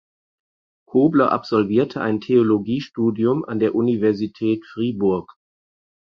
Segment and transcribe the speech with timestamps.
[0.87, 5.37] Kobler absolvierte ein Theologiestudium an der Universität Fribourg.